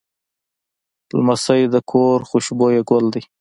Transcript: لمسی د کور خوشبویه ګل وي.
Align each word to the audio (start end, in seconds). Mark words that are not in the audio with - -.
لمسی 1.17 1.61
د 1.73 1.75
کور 1.91 2.17
خوشبویه 2.29 2.81
ګل 2.89 3.05
وي. 3.13 3.21